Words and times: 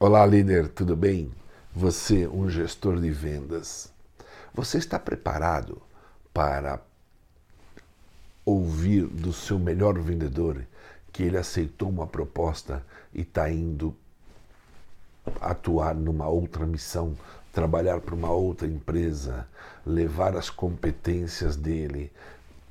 Olá, 0.00 0.24
líder, 0.24 0.68
tudo 0.68 0.94
bem? 0.94 1.28
Você, 1.74 2.24
um 2.28 2.48
gestor 2.48 3.00
de 3.00 3.10
vendas, 3.10 3.92
você 4.54 4.78
está 4.78 4.96
preparado 4.96 5.82
para 6.32 6.80
ouvir 8.44 9.08
do 9.08 9.32
seu 9.32 9.58
melhor 9.58 9.98
vendedor 9.98 10.64
que 11.12 11.24
ele 11.24 11.36
aceitou 11.36 11.88
uma 11.88 12.06
proposta 12.06 12.86
e 13.12 13.22
está 13.22 13.50
indo 13.50 13.92
atuar 15.40 15.96
numa 15.96 16.28
outra 16.28 16.64
missão, 16.64 17.16
trabalhar 17.52 18.00
para 18.00 18.14
uma 18.14 18.30
outra 18.30 18.68
empresa, 18.68 19.48
levar 19.84 20.36
as 20.36 20.48
competências 20.48 21.56
dele 21.56 22.12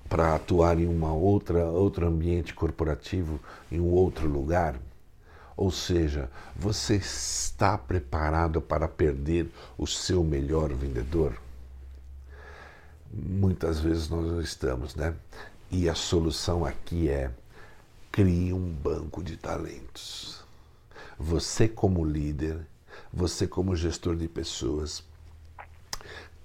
para 0.07 0.33
atuar 0.33 0.79
em 0.79 0.87
uma 0.87 1.11
outra 1.11 1.65
outro 1.65 2.07
ambiente 2.07 2.53
corporativo, 2.53 3.37
em 3.69 3.81
um 3.81 3.91
outro 3.91 4.29
lugar? 4.29 4.79
Ou 5.57 5.71
seja, 5.71 6.29
você 6.55 6.97
está 6.97 7.75
preparado 7.75 8.61
para 8.61 8.87
perder 8.87 9.51
o 9.75 9.87
seu 9.87 10.23
melhor 10.23 10.71
vendedor? 10.71 11.35
Muitas 13.11 13.79
vezes 13.79 14.07
nós 14.07 14.27
não 14.27 14.39
estamos, 14.39 14.93
né? 14.93 15.15
E 15.71 15.89
a 15.89 15.95
solução 15.95 16.63
aqui 16.63 17.09
é 17.09 17.31
crie 18.11 18.53
um 18.53 18.71
banco 18.71 19.23
de 19.23 19.35
talentos. 19.35 20.45
Você 21.17 21.67
como 21.67 22.05
líder, 22.05 22.59
você 23.11 23.47
como 23.47 23.75
gestor 23.75 24.15
de 24.15 24.27
pessoas, 24.27 25.03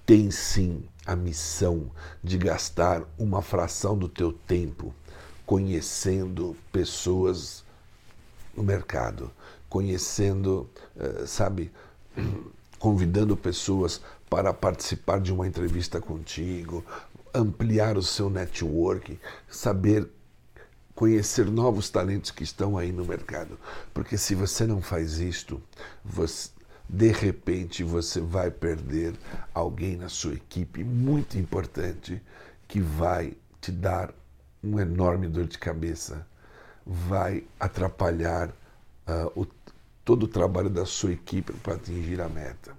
tem 0.06 0.30
sim 0.30 0.84
a 1.04 1.14
missão 1.14 1.90
de 2.24 2.38
gastar 2.38 3.02
uma 3.18 3.42
fração 3.42 3.96
do 3.96 4.08
teu 4.08 4.32
tempo 4.32 4.94
conhecendo 5.44 6.56
pessoas 6.72 7.62
no 8.56 8.62
mercado, 8.62 9.30
conhecendo, 9.68 10.68
eh, 10.96 11.24
sabe, 11.26 11.70
convidando 12.78 13.36
pessoas 13.36 14.00
para 14.28 14.52
participar 14.52 15.20
de 15.20 15.32
uma 15.32 15.46
entrevista 15.46 16.00
contigo, 16.00 16.84
ampliar 17.34 17.96
o 17.96 18.02
seu 18.02 18.28
network, 18.28 19.18
saber 19.48 20.08
conhecer 20.94 21.46
novos 21.46 21.88
talentos 21.90 22.30
que 22.30 22.44
estão 22.44 22.76
aí 22.76 22.92
no 22.92 23.04
mercado. 23.04 23.58
Porque 23.94 24.18
se 24.18 24.34
você 24.34 24.66
não 24.66 24.82
faz 24.82 25.18
isto, 25.18 25.62
você, 26.04 26.50
de 26.88 27.10
repente 27.10 27.82
você 27.82 28.20
vai 28.20 28.50
perder 28.50 29.14
alguém 29.54 29.96
na 29.96 30.08
sua 30.08 30.34
equipe 30.34 30.84
muito 30.84 31.38
importante 31.38 32.20
que 32.68 32.80
vai 32.80 33.34
te 33.60 33.72
dar 33.72 34.12
um 34.62 34.78
enorme 34.78 35.28
dor 35.28 35.46
de 35.46 35.58
cabeça 35.58 36.26
vai 36.86 37.44
atrapalhar 37.58 38.48
uh, 38.48 39.40
o, 39.40 39.46
todo 40.04 40.24
o 40.24 40.28
trabalho 40.28 40.70
da 40.70 40.84
sua 40.84 41.12
equipe 41.12 41.52
para 41.54 41.74
atingir 41.74 42.20
a 42.20 42.28
meta. 42.28 42.76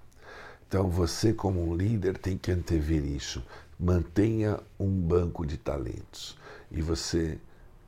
Então 0.68 0.90
você, 0.90 1.34
como 1.34 1.68
um 1.68 1.76
líder, 1.76 2.18
tem 2.18 2.38
que 2.38 2.52
antever 2.52 3.04
isso. 3.06 3.44
Mantenha 3.80 4.60
um 4.80 4.90
banco 4.90 5.46
de 5.46 5.58
talentos 5.58 6.38
e 6.72 6.82
você 6.82 7.38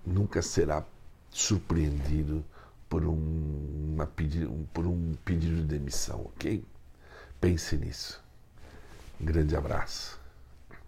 nunca 0.05 0.41
será 0.41 0.83
surpreendido 1.31 2.43
por 2.87 3.03
um, 3.05 3.97
pedido, 4.15 4.67
por 4.73 4.85
um 4.85 5.15
pedido 5.25 5.55
de 5.57 5.63
demissão, 5.63 6.21
ok? 6.25 6.63
Pense 7.41 7.75
nisso. 7.75 8.23
Um 9.19 9.25
grande 9.25 9.55
abraço. 9.55 10.19